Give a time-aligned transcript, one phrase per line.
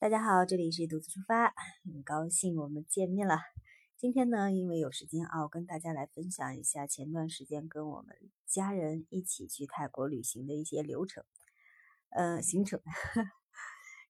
[0.00, 3.40] 大家好，这里是独自出发，很高兴我们见面了。
[3.96, 8.16] 今天呢，因为有时间啊，我跟大家来分享一下前段时间跟我们
[8.46, 11.24] 家人一起去泰国旅行的一些流程，
[12.10, 12.80] 呃，行程。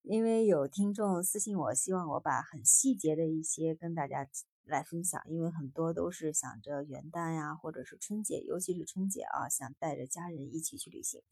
[0.03, 4.27] 因为有听众私信我，希望我把很细节的一些跟大家
[4.65, 11.23] 来分享，因为很多都是想着元旦呀，或者是春节，尤其是春节啊，想带着家人一起去旅行。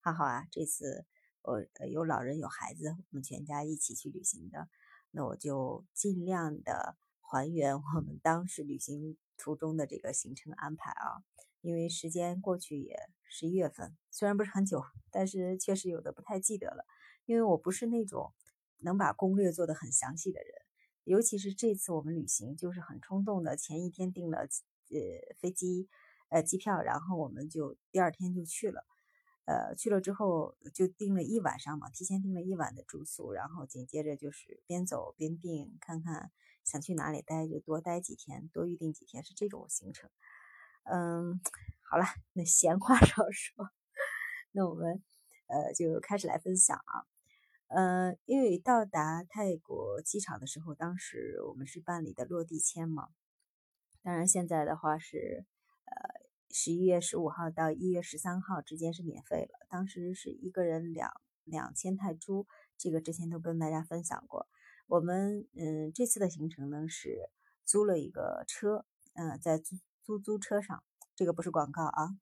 [0.00, 1.04] 还好啊，这次。
[1.48, 4.68] 我有老人有孩子，我们全家一起去旅行的，
[5.12, 11.24] 那我就尽量的还原我们当时旅行途中的这个行程安排啊。
[11.62, 12.94] 因为时间过去也
[13.24, 16.84] 十一月份，虽然不是很久，但是确实有的不太记得了。
[17.24, 18.34] 因为我不是那种
[18.80, 20.52] 能把攻略做得很详细的人，
[21.04, 25.88] 尤其是这次我们旅行就是很冲动的，前一天订了呃飞机
[26.28, 28.84] 呃机票，然后我们就第二天就去了。
[29.48, 36.30] 呃，去了之后就订了一晚上嘛，提前订了一晚的住宿，然后紧接着就是边走边订，看看
[36.64, 40.10] 想去哪里待就多待几天，多预定几天是这种行程。
[40.84, 41.40] 嗯，
[41.80, 43.70] 好了，那闲话少说，
[44.52, 45.02] 那我们
[45.46, 47.06] 呃就开始来分享啊。
[47.68, 53.08] 呃，因为到达泰国机场的时候，当时我们是办理的落地签嘛，
[54.02, 55.46] 当然现在的话是
[55.86, 56.27] 呃。
[56.50, 61.12] 十一月十五号到一月十三号之间是免费了，当时是一个人两
[61.44, 62.46] 两千泰铢，
[62.78, 64.48] 这个之前都跟大家分享过。
[64.86, 67.28] 我们嗯这次的行程呢是
[67.66, 70.82] 租了一个车，嗯在租租租车上，
[71.14, 72.16] 这个不是广告啊，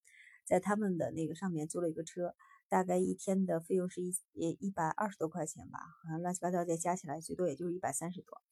[0.44, 2.34] 在他们的那个上面租了一个车，
[2.68, 8.42] 大概一天的费用是一也一百二十多块钱吧，好像乱七八糟再加起来最多也就是一百三十多，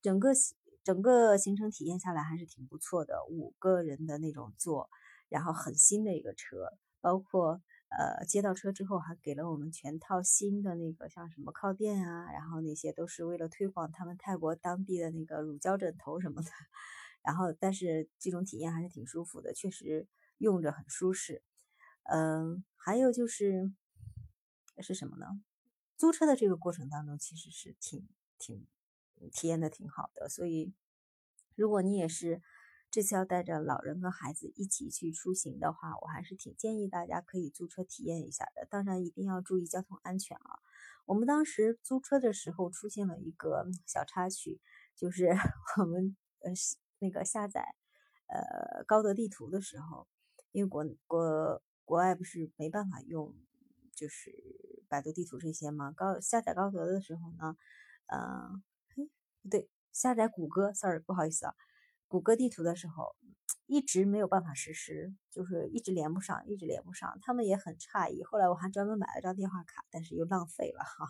[0.00, 0.30] 整个
[0.82, 4.88] 整个行程体验下来还是挺不错的，五个人的那种坐。
[5.30, 16.50] 然后很新的一个车，包括呃接到车之后还给了我们全套新的那个像什么靠垫啊，然后那些都是为了推广他们泰国当地的那个乳胶枕头什么的。
[17.22, 21.42] 然后但是这种体验还是挺舒服的，确实用着很舒适。
[22.02, 23.72] 嗯，还有就是
[24.80, 25.40] 是什么呢？
[25.96, 28.66] 租车的这个过程当中其实是挺挺
[29.30, 30.74] 体验的挺好的，所以
[31.54, 32.42] 如果你也是。
[32.90, 38.66] 这次要带着老人和孩子一起去出行的话，我还是挺建议大家可以租车体验一下的。
[38.68, 40.58] 当然一定要注意交通安全啊！
[41.06, 44.60] 我们当时租车的时候出现了一个小插曲，
[44.96, 45.28] 就是
[45.78, 46.50] 我们呃
[46.98, 47.74] 那个下载
[48.26, 50.08] 呃高德地图的时候，
[50.50, 53.34] 因为国国国外不是没办法用
[53.94, 54.32] 就是
[54.88, 55.92] 百度地图这些吗？
[55.92, 57.56] 高下载高德的时候呢，
[58.06, 58.62] 嗯，
[58.96, 59.08] 嘿
[59.42, 61.54] 不对，下载谷歌，sorry，不好意思啊。
[62.10, 63.14] 谷歌地图的时候，
[63.66, 67.16] 一直没有办法实施，就是一直连不上，一直连不上。
[67.22, 68.24] 他们也很诧异。
[68.24, 71.06] 后来我还专门买了张电话卡，但是又浪费了哈，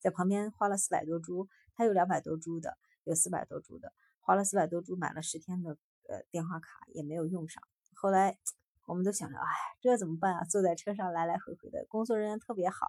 [0.00, 1.48] 在旁边花了四百多铢。
[1.74, 5.76] 他有两百多铢的，有四百多铢的，花了四百多铢买了十天的
[6.08, 7.60] 呃电话卡，也没有用上。
[7.92, 8.38] 后来
[8.86, 9.44] 我们都想着，哎，
[9.80, 10.44] 这怎么办啊？
[10.44, 12.86] 坐在车上来来回回的，工作人员特别好，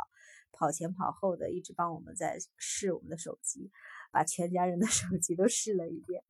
[0.52, 3.72] 跑前跑后的，一直帮我们在试我们的手机，
[4.12, 6.24] 把全家人的手机都试了一遍。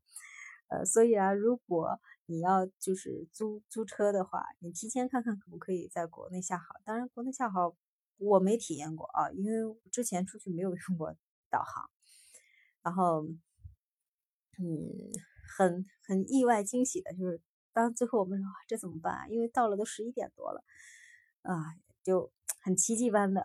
[0.68, 6.76] 呃，所以啊，如果你要就是租租车的话，你提前看看可不可以在国内下好。
[6.84, 7.76] 当然，国内下好
[8.18, 11.16] 我没体验过啊，因为之前出去没有用过
[11.52, 11.90] 导航。
[12.82, 13.24] 然后，
[14.58, 15.12] 嗯，
[15.58, 19.28] 很很意外惊喜的就是，当最后我们说这怎么办啊？
[19.28, 20.64] 因为到了都十一点多了，
[21.44, 22.32] 啊，就
[22.64, 23.44] 很奇迹般的，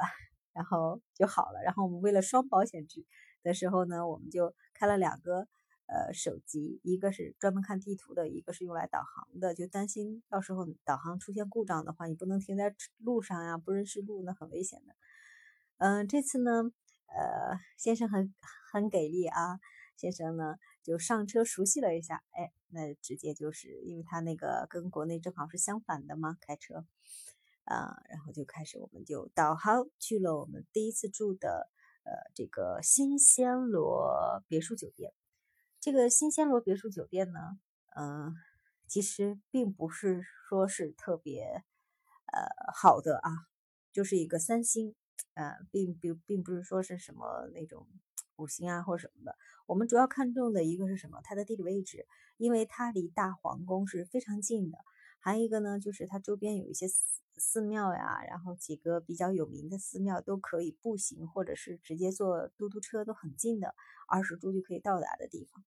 [0.55, 1.61] 然后就好了。
[1.63, 3.05] 然后我们为了双保险制
[3.43, 5.47] 的时候呢，我们就开了两个。
[5.93, 14.95] 呃，手机一个是专门看地图的，一个是用来导航的，就担心到时候导航出现故障的话，你不能停在路上呀，不认识路那很危险的。
[15.78, 16.71] 嗯，这次呢，
[17.06, 18.33] 呃，先生很
[18.71, 19.59] 很给力啊，
[19.97, 26.87] 先生呢就上车熟悉了一下，哎，那直接就是因为他那个跟国内正好是相反的嘛，开车，
[27.65, 31.69] 啊，然后就开始我们就导航去了我们第一次住的
[32.05, 35.13] 呃这个新暹罗别墅酒店。
[35.80, 37.59] 这个新暹罗别墅酒店呢，
[37.97, 38.34] 嗯，
[38.86, 41.65] 其实并不是说是特别
[42.27, 43.30] 呃好的啊，
[43.91, 44.94] 就是一个三星，
[45.32, 47.86] 呃，并并并不是说是什么那种
[48.36, 49.38] 五星啊或者什么的。
[49.65, 51.22] 我们主要看重的一个是什么？
[51.24, 52.06] 它的地理位置，
[52.36, 54.77] 因为它离大皇宫是非常近的。
[55.21, 56.89] 还有一个呢，就是它周边有一些。
[56.89, 63.75] 寺寺庙呀，然后几个比较有名的寺庙都可以步行，或者是直接坐嘟嘟车都很近的，
[64.07, 65.65] 二十铢就可以到达的地方。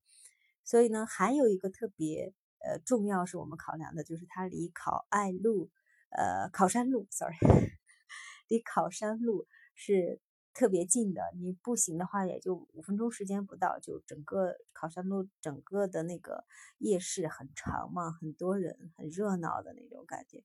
[0.64, 5.72] 所以呢，还有一个特别呃重要是我们考量的，就是它离考爱路，
[6.12, 7.38] 呃考山路，sorry，
[8.50, 10.22] 离考山路是
[10.54, 16.46] 特别近的，你步行的话也就五分钟时间不到，就整个考山路整个的那个
[16.78, 20.44] 夜市很长嘛，很多人，很热闹的那种感觉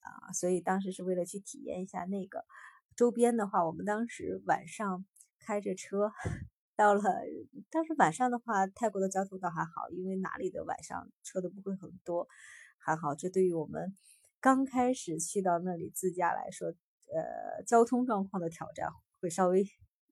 [0.00, 2.44] 啊，所以当时是为了去体验一下那个。
[2.96, 5.04] 周边的话，我们当时晚上
[5.38, 6.12] 开着车
[6.74, 7.02] 到了，
[7.70, 12.28] 当时晚上的话，泰国的交通倒还好，因为哪里的晚上车都不会很多，
[12.76, 13.14] 还好。
[13.14, 13.96] 这对于我们
[14.40, 18.88] 刚开始去到那里自驾来说，呃，交通状况的挑战
[19.20, 19.66] 会稍微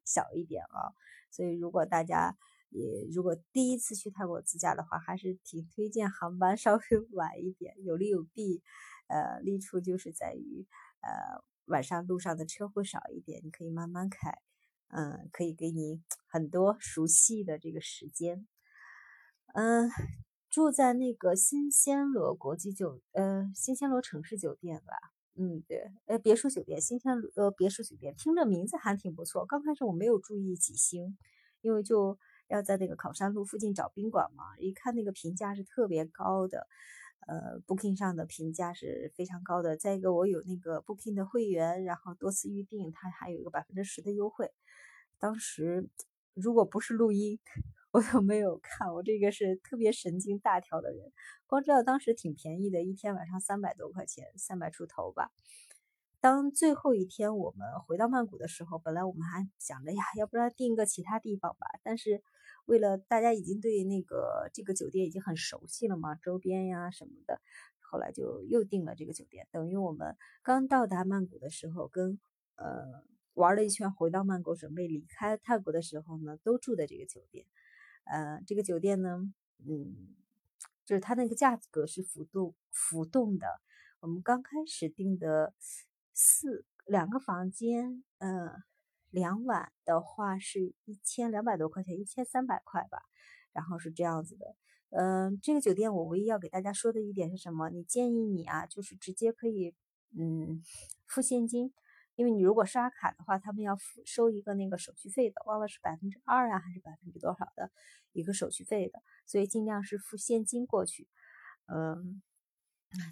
[0.05, 0.93] 小一点啊。
[1.31, 2.37] 所以如果大家
[2.71, 6.81] 也如果第一次去泰国自驾的话，还是挺推荐航班 稍微
[7.13, 8.63] 晚一点，有利有弊。
[9.09, 10.67] 呃，利处就是在于，
[11.01, 11.45] 呃。
[11.67, 14.41] 晚上路上的车会少一点，你可以慢慢开，
[14.87, 18.47] 嗯，可以给你很多熟悉的这个时间。
[19.53, 19.91] 嗯，
[20.49, 24.95] 住在那个新暹罗国际酒，呃，新暹罗城市酒店吧，
[25.39, 29.45] 嗯，对，呃，别墅酒店，新暹罗呃别墅酒店，听着名字还挺不错。
[29.45, 31.19] 刚开始我没有注意几星，
[31.61, 32.19] 因为就
[32.49, 36.67] 要在那个考山路附近找宾馆嘛，一看那个评价是特别高的。
[37.27, 39.77] 呃，Booking 上的评价是非常高的。
[39.77, 44.53] 再一个，我有那个 Booking 的会员，然后多次预订，它还有一个百分之十的优惠。
[45.19, 45.89] 当时
[46.35, 47.41] 如果不是录音，
[47.97, 48.93] 我都没有看。
[48.93, 51.11] 我这个是特别神经大条的人，
[51.47, 55.31] 光知道当时挺便宜的，一天晚上三百多块钱，三百出头吧。
[56.21, 62.23] 当最后一天我们回到曼谷的时候，本来我们还想着呀，要不然订个其他地方吧，但是。
[62.67, 67.41] 为了大家已经对那个这个酒店已经很熟悉了嘛，周边呀什么的，
[67.79, 69.47] 后来就又订了这个酒店。
[69.53, 72.19] 等于我们刚到达曼谷的时候，跟
[72.57, 73.05] 呃
[73.35, 77.47] 玩了一圈，回到曼谷准备离开泰国的时候呢，都住的这个酒店。
[78.07, 80.15] 呃，这个酒店呢，嗯，
[80.85, 83.47] 就是它那个价格是浮动浮动的。
[84.01, 85.55] 我们刚开始订的
[86.13, 88.51] 四两个房间，嗯。
[89.11, 92.99] 两晚的话是一千两百多块钱，一千三百块吧，
[93.53, 94.55] 然后是这样子的。
[94.91, 97.71] 嗯，这个酒店我唯一要给大家说的一点是什么？
[97.71, 99.75] 你建议你啊，就是直接可以
[100.19, 100.63] 嗯
[101.07, 101.73] 付现金，
[102.17, 107.71] 因为你如果刷卡的话，他们要付收一个那个手续费的，忘了是百分之二啊还是百分之多少的
[108.13, 111.09] 一个手续费的，所以尽量是付现金过去。
[111.67, 112.21] 嗯，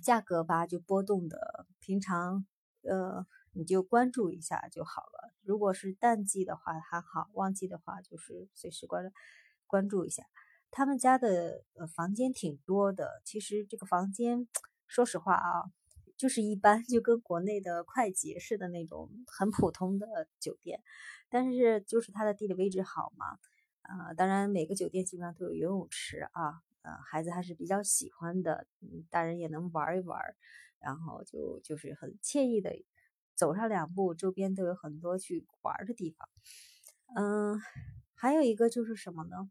[0.02, 2.44] 价格吧就波动的，平常
[2.82, 3.26] 呃。
[3.56, 5.32] 你就关注一下就好了。
[5.42, 9.12] 如果是淡季的话还好，旺季的话就是随时关
[9.68, 10.24] 关注一下。
[10.72, 14.48] 他们家的呃房间挺多的，其实这个房间
[14.88, 15.70] 说实话啊，
[16.16, 20.06] 就是一般，就跟国内的快捷似的那种很普通的
[20.38, 20.82] 酒店。
[21.28, 23.38] 但是就是它的地理位置好嘛，
[23.82, 28.66] 啊，当然每个酒店基本上都有游泳池啊，呃，孩子还是比较喜欢的，
[29.10, 30.20] 大人也能玩一玩，
[30.78, 32.70] 然后就就是很惬意的。
[33.34, 36.28] 走上两步，周边都有很多去玩的地方。
[37.16, 37.60] 嗯，
[38.14, 39.50] 还有一个就是什么呢？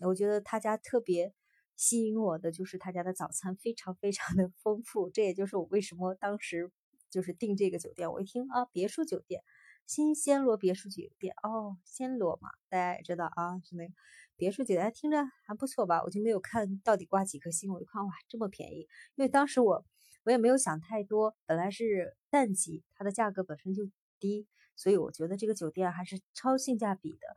[0.00, 1.32] 我觉得他家特别
[1.76, 5.10] 吸引我的就是他家的早餐非常非常的丰富。
[5.10, 6.70] 这也就是我为什么当时
[7.10, 8.10] 就是订这个酒店。
[8.10, 9.42] 我一听啊，别墅酒店，
[9.86, 13.94] 新暹罗别墅酒店哦，暹罗嘛，大家也知道啊，是那个
[14.36, 16.02] 别墅酒店，听着还不错吧？
[16.02, 17.72] 我就没有看到底挂几颗星。
[17.72, 19.84] 我一看哇，这么便宜，因为当时我。
[20.24, 23.88] 我也没有想太多，本来是淡季，它的价格本身就
[24.18, 27.36] 低，所以我觉得这个酒店还是超性价比的。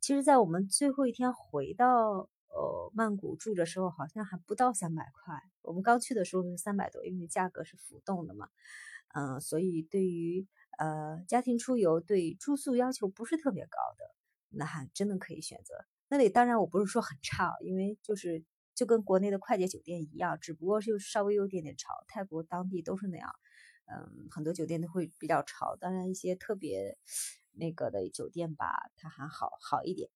[0.00, 5.34] 其实，在我们最后一天回到呃曼谷住的时候，好像还不到三百块。
[5.62, 8.48] 我们刚去的时候是三百多，因为价格是浮动的嘛。
[9.14, 10.46] 嗯，所以对于
[10.78, 14.14] 呃家庭出游，对住宿要求不是特别高的，
[14.50, 15.74] 那还真的可以选择
[16.08, 16.28] 那里。
[16.28, 18.44] 当然，我不是说很差，因为就是。
[18.74, 21.92] 就跟国内的快捷酒店一样，只不过是稍微有点点潮。
[22.06, 23.28] 泰国当地都是那样，
[23.86, 25.74] 嗯，很多酒店都会比较潮。
[25.74, 26.96] 当然，一些特别
[27.50, 30.10] 那个的酒店吧，它还好好一点。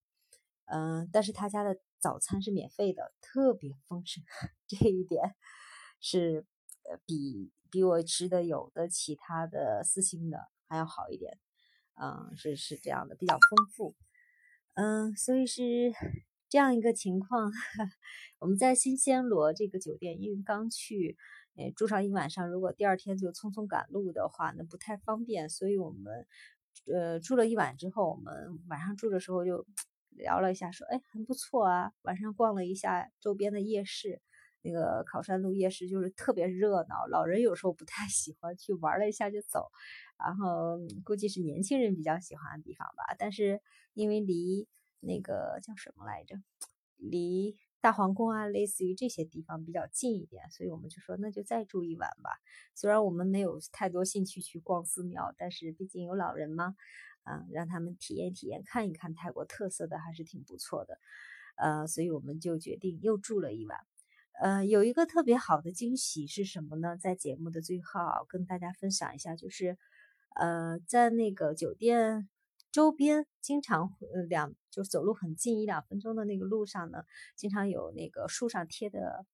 [0.72, 4.24] 嗯，但是他家的早餐是免费的，特别丰盛，
[4.66, 5.34] 这一点
[6.00, 6.46] 是
[6.90, 10.38] 呃比比我吃的有的其他的四星的
[10.68, 11.38] 还要好一点。
[12.00, 13.94] 嗯，是是这样的，比较丰富。
[14.74, 15.92] 嗯，所以是。
[16.52, 17.50] 这样一个情况，
[18.38, 21.16] 我们在新暹罗这个酒店，因为刚去，
[21.56, 26.26] 呃，住上一晚上，如果第二天就匆匆赶路的话，那不太方便，所以我们，
[26.92, 29.66] 呃，住了一晚之后，我们晚上住的时候就
[30.16, 34.20] 聊了一下，说，哎，很不错啊，晚上逛了一下周边的夜市，
[34.62, 39.70] 那个考山路夜市就是特别热闹，老人有时候不太 喜欢去玩了一下就走，
[40.18, 43.60] 然后估计是年轻人比较喜欢的地方吧，但是
[43.94, 44.68] 因为离。
[45.04, 46.36] 那个叫什么来着？
[46.96, 52.30] 离大皇宫啊，类似于这些地方比较近一点，所以我们就说那就再住一晚吧。
[52.76, 56.76] 虽然我们没有太多兴趣去逛寺庙，但是毕竟有老人嘛，
[57.22, 60.98] 啊，让他们体验体验，看一看泰国特色的，还是挺不错的。
[61.56, 63.78] 呃，所以我们就决定又住了一晚。
[64.40, 66.96] 呃，有一个特别好的惊喜是什么呢？
[66.96, 69.76] 在节目的最后跟大家分享一下，就是
[70.34, 72.28] 呃，在那个酒店
[72.72, 73.92] 周边，经常
[74.28, 77.04] 两就走路很近一两分钟的那个路上呢，
[77.36, 79.26] 经常有那个树上贴的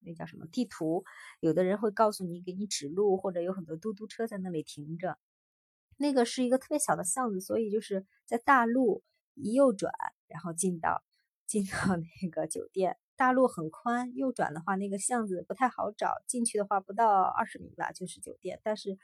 [0.00, 1.04] 那叫什么地图，
[1.38, 5.16] 有的人会告诉你，给你指路，或者有很多嘟嘟车在那里停着。
[6.00, 9.02] 那个是一个特别小的巷子，所以就是在大路
[9.34, 9.92] 一右转，
[10.28, 11.04] 然后进到
[11.46, 12.96] 进到那个酒店。
[13.16, 18.58] 大路很宽，右转的话那个巷子不太好找，进去的话不到二十米吧就是酒店。
[18.64, 18.96] 但是，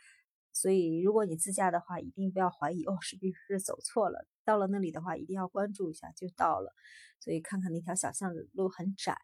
[0.54, 4.26] 所以如果你自驾的话，一定不要怀疑哦，是不是走错了？
[4.42, 6.72] 到了那里的话，一定要关注一下就到了。
[7.20, 9.18] 所以看看那条小巷子，路很窄。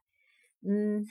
[0.61, 1.07] 嗯，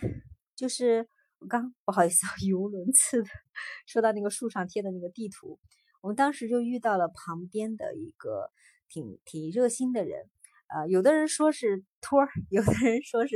[0.55, 3.29] 就是我刚不好意思啊， 语无伦次的
[3.87, 5.59] 说到那个树上贴的那个地图。
[6.01, 8.51] 我们当时就遇到了旁边的一个
[8.89, 10.29] 挺挺热心的人，
[10.67, 13.35] 呃，有的人说是托儿， 有的人说是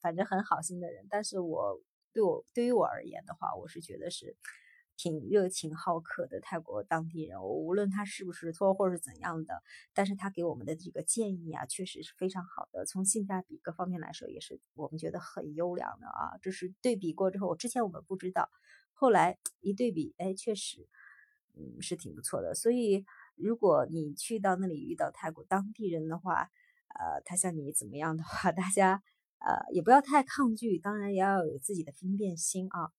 [0.00, 1.80] 反正很好心的人，但是我
[2.12, 4.36] 对我对于我而言的话，我是觉得是
[4.96, 7.40] 挺热情好客的泰国当地人。
[7.40, 9.62] 我无论他是不是托儿或是怎样的，
[9.94, 16.36] 但是他给我们的这个建议啊，确实是非常好的，从性价比各方面来说，也是我们觉得很优良的啊。
[16.42, 18.50] 这是对比过之后，之前我们不知道，
[18.92, 20.86] 后来一对比，哎，确实。
[21.54, 22.54] 嗯，是挺不错的。
[22.54, 23.04] 所以，
[23.36, 26.50] 如果你去到那里遇到泰国当地人的话，
[26.88, 29.02] 呃，他像你怎么样的话， 大家
[29.38, 32.90] 呃也不要太抗拒，当然也要有自己的分辨心啊。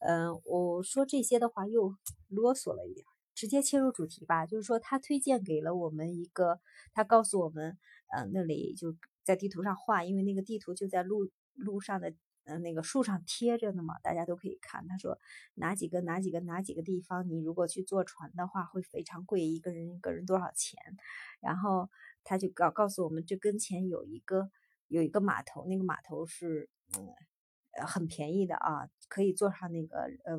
[0.00, 1.94] 嗯，我说这些的话又
[2.28, 4.46] 啰嗦了一点，直接切入主题吧。
[4.46, 6.60] 就是说，他推荐给了我们一个，
[6.92, 7.78] 他告诉我们，
[8.12, 12.14] 呃，那里就在地图上画，因为那个地图就在路路上的。
[12.44, 14.86] 嗯，那个树上贴着呢嘛，大家都可以看。
[14.88, 15.18] 他说
[15.54, 20.80] 哪几个哪几个哪几个地方，你如果去坐船的话会非常贵，一个人一个人多少钱？
[21.40, 21.88] 然后
[22.24, 24.50] 他就告告诉我们，这跟前有一个
[24.88, 26.68] 有一个码头，那个码头是
[26.98, 27.06] 嗯
[27.78, 30.36] 呃很便宜的啊，可以坐上那个呃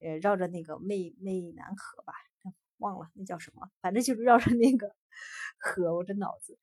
[0.00, 2.14] 呃绕着那个湄湄南河吧，
[2.78, 4.94] 忘了那叫什么，反正就是绕着那个
[5.58, 6.58] 河，我这脑子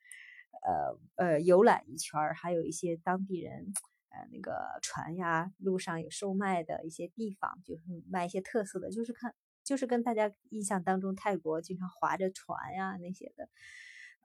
[0.64, 0.98] 呃
[1.28, 3.74] 呃游览一圈，还有一些当地人。
[4.12, 13.48] 呃，那个船呀，路上有售卖的一些地方，就是卖一些特色的，就是看，就是跟大家印象当中泰国经常划着船呀那些的。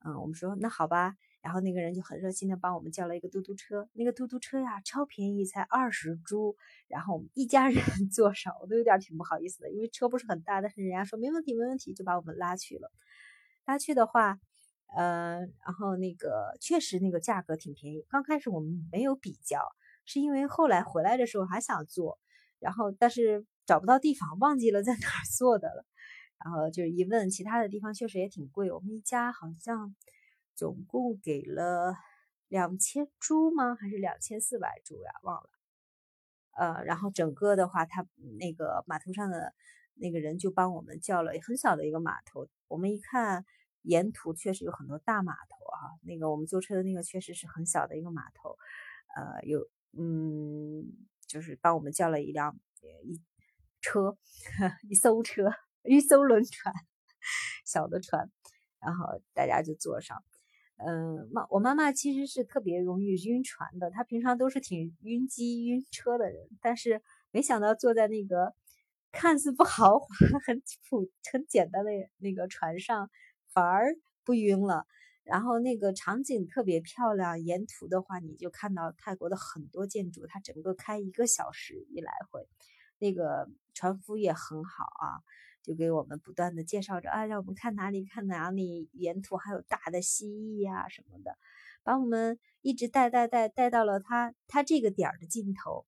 [0.04, 6.56] 嗯，我们说那好吧，然后那个人就很热心的帮我们叫了一个嘟嘟车，那个嘟嘟车呀超便宜，才二十铢，
[6.88, 12.90] 然后我们一家人 坐上，我都有点挺不好意思的，因为车不是很大，但是人家说没问题没问题，就把我们拉去了。
[13.64, 14.40] 拉去的话。
[14.94, 18.04] 呃，然后那个确实那个价格挺便宜。
[18.08, 19.60] 刚开始我们没有比较，
[20.04, 22.18] 是因为后来回来的时候还想做，
[22.60, 25.84] 然后但是找不到地方，忘记了在哪儿 做的了。
[26.44, 28.70] 然后就一问，其他的地方确实也挺贵。
[28.70, 29.94] 我们一家好像
[30.54, 31.94] 总共给了
[32.48, 33.74] 两千铢吗？
[33.74, 35.10] 还是两千四百铢呀？
[35.22, 35.50] 忘了。
[36.58, 38.06] 呃，然后整个的话，他
[38.38, 39.52] 那个码头上的
[39.94, 42.46] 那个人就帮我们叫了很小的一个码头。
[42.68, 43.44] 我们一看。
[43.86, 48.56] 沿途确实有很多大码头啊，那个我们坐车的那个确实是很小的一个码头，
[49.16, 50.84] 呃，有嗯，
[51.26, 52.58] 就是帮我们叫了一辆
[53.04, 53.20] 一
[53.80, 54.16] 车
[54.90, 55.50] 一艘车
[55.84, 56.74] 一艘轮船
[57.64, 58.30] 小的船，
[58.80, 60.22] 然后大家就坐上。
[60.78, 67.00] 嗯，妈，我妈妈其实是特别容易晕船的，她平常都是挺晕机晕车的人，但是
[67.30, 68.54] 没想到坐在那个
[69.10, 70.06] 看似不豪华、
[70.46, 73.08] 很普、很简单的那个船上。
[73.56, 74.86] 反而不晕了，
[75.24, 82.46] 然后那个场景特别漂亮，沿途的话你就看到泰国的很多建筑，它整个开一个小时一来回，
[82.98, 85.24] 那个船夫也很好啊，
[85.62, 91.38] 就给我们不断的介绍着啊，让我们看哪里看哪里，沿途还有大的蜥蜴呀什么的，
[91.82, 95.86] 把我们一直带带带带到了他他这个点儿的尽头，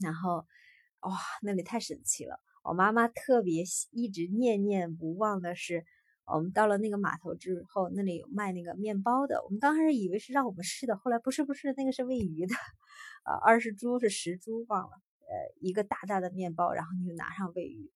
[0.00, 0.46] 然后
[1.00, 5.84] 哇，那里太神奇了，我妈妈特别一直念念不忘的是。
[6.26, 9.42] 我们到了那个码头之后，那里有卖那个面包的。
[9.44, 12.54] 我们刚开始以为是让我们试的，后来不是不是，那个是喂鱼的，
[13.24, 17.90] 啊，二十株是十株忘了，呃，一个大大的面包，然后你就拿上喂鱼。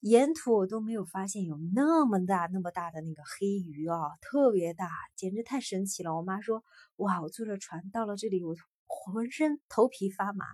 [0.00, 6.14] 沿途我都没有发现有那么大那么大的那个黑鱼啊，特别大，简直太神奇了。
[6.14, 6.62] 我妈说，
[6.96, 8.54] 哇，我坐着船到了这里，我
[8.86, 10.44] 浑身头皮发麻，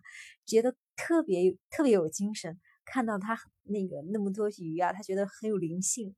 [0.47, 2.59] 觉得特别特别有精神。
[2.85, 6.15] 看到它那个那么多鱼啊，他觉得很有灵性。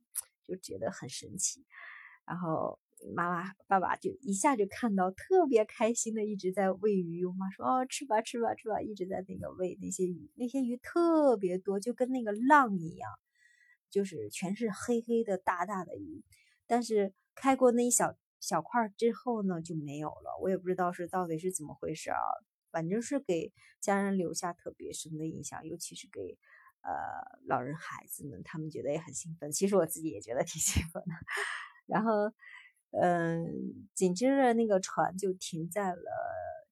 [0.46, 1.64] 就觉得很神奇，
[2.26, 2.78] 然后
[3.14, 13.10] 妈妈爸爸就一下就看到特别开心的一直在喂鱼，我妈说哦吃吧吃吧吃吧，一直在那个喂那些鱼，那些鱼特别多，就跟那个浪一样，
[13.90, 16.22] 就是全是黑黑的大大的鱼，
[16.66, 22.18] 但是开过那一小小块之后呢就没有了，我也不知道是到底是怎么回事啊，
[22.70, 26.38] 反正是给家人留下特别深的印象，尤其是给
[26.84, 31.12] 呃老人孩子们，他们觉得也很兴奋，其实我自己也觉得挺 兴奋的。
[31.86, 32.32] 然后，
[32.92, 36.02] 嗯，紧接着那个船就停在了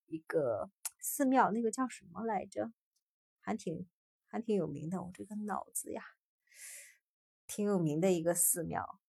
[0.07, 2.73] 一个寺庙，那个叫什么来着？
[3.41, 3.87] 还挺
[4.27, 6.03] 还挺有名的，我这个脑子呀，
[7.47, 9.01] 挺有名的一个寺庙，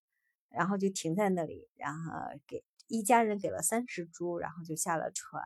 [0.49, 2.11] 然后就停在那里，然后
[2.47, 2.63] 给
[2.93, 5.41] 一家人给了三只猪，然后就下了船，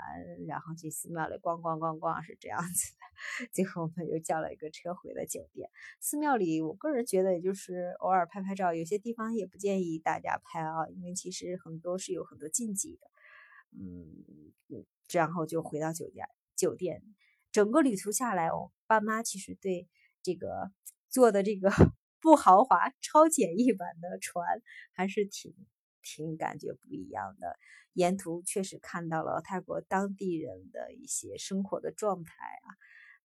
[0.48, 3.48] 然后去寺庙里逛逛逛逛，是这样子的。
[3.54, 5.70] 最后我们又叫了一个车回了酒店。
[6.02, 13.08] 寺庙里，我个人觉得也就是偶尔拍拍照，有些地方也不建议大家拍啊，因为其实很多是有很多禁忌的。
[13.80, 17.02] 嗯，然后就回到酒店酒店。
[17.54, 19.88] 整个旅途下来，我爸妈其实对
[20.22, 20.70] 这个
[21.08, 21.72] 坐的这个
[22.20, 24.62] 不豪华、超简易版的船
[24.92, 25.56] 还是挺
[26.16, 27.58] 挺感觉不一样的。
[27.94, 32.32] 沿途确实看到了泰国当地人的一些生活的状态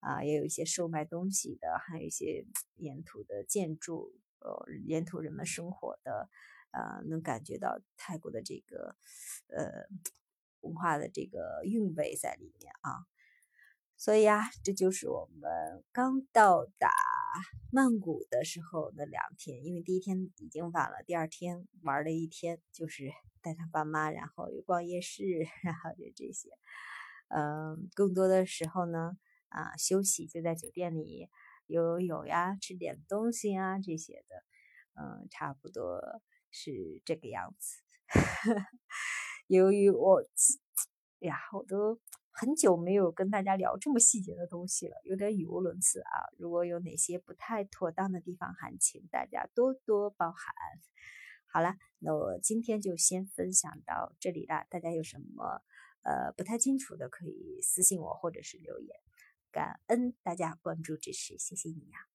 [0.01, 2.45] 啊，啊，也有一些售卖东西的，还有一些
[2.77, 6.29] 沿途的建筑，呃，沿途人们生活的，
[6.73, 8.97] 呃，能感觉到泰国的这个
[9.49, 9.87] 呃
[10.61, 13.07] 文化的这个韵味在里面啊。
[13.97, 16.91] 所以啊，这就是我们刚到达
[17.71, 23.11] 曼谷的时候的两天，因为第一天已经晚了，第二天玩了一天，就是
[23.41, 25.25] 带他爸妈，然后又逛夜市，
[25.63, 26.51] 然后就这些。
[27.29, 29.17] 嗯，更多的时候呢，
[29.49, 31.29] 啊，休息就在酒店里
[31.67, 34.45] 游泳呀，吃点东西啊这些的。
[34.95, 36.01] 嗯，差不多
[36.51, 37.83] 是这个样子。
[39.47, 40.23] 由于我，
[41.21, 42.01] 呀，我都。
[42.33, 46.33] 很久没有跟大家聊这么细节的东西了，有点语无伦次啊！
[46.39, 50.55] 如果有哪些不太妥当的地方，还请大家多多包涵。
[51.47, 54.67] 好了，那我今天就先分享到这里啦。
[54.71, 55.63] 大家有什么
[56.03, 58.97] 呃不太清楚的，可以私信我或者是留言。
[59.51, 62.12] 感恩大家关注支持，谢谢你呀！